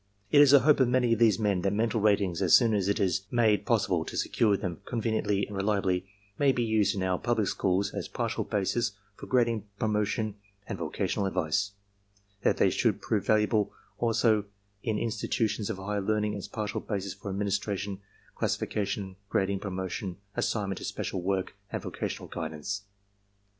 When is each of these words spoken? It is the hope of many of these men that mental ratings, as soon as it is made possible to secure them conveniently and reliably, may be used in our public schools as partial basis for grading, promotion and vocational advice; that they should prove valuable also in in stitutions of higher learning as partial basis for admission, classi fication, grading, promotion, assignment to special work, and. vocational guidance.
It 0.31 0.41
is 0.41 0.49
the 0.49 0.61
hope 0.61 0.79
of 0.79 0.87
many 0.87 1.13
of 1.13 1.19
these 1.19 1.37
men 1.37 1.61
that 1.61 1.73
mental 1.73 2.01
ratings, 2.01 2.41
as 2.41 2.57
soon 2.57 2.73
as 2.73 2.87
it 2.89 2.99
is 2.99 3.27
made 3.29 3.67
possible 3.67 4.03
to 4.05 4.17
secure 4.17 4.57
them 4.57 4.81
conveniently 4.83 5.45
and 5.45 5.55
reliably, 5.55 6.07
may 6.39 6.51
be 6.51 6.63
used 6.63 6.95
in 6.95 7.03
our 7.03 7.19
public 7.19 7.47
schools 7.49 7.91
as 7.93 8.07
partial 8.07 8.43
basis 8.43 8.93
for 9.15 9.27
grading, 9.27 9.67
promotion 9.77 10.37
and 10.65 10.79
vocational 10.79 11.27
advice; 11.27 11.73
that 12.41 12.57
they 12.57 12.71
should 12.71 12.99
prove 12.99 13.27
valuable 13.27 13.73
also 13.99 14.45
in 14.81 14.97
in 14.97 15.11
stitutions 15.11 15.69
of 15.69 15.77
higher 15.77 16.01
learning 16.01 16.33
as 16.33 16.47
partial 16.47 16.81
basis 16.81 17.13
for 17.13 17.29
admission, 17.29 18.01
classi 18.35 18.57
fication, 18.67 19.17
grading, 19.29 19.59
promotion, 19.59 20.17
assignment 20.35 20.79
to 20.79 20.83
special 20.83 21.21
work, 21.21 21.53
and. 21.71 21.83
vocational 21.83 22.27
guidance. 22.27 22.85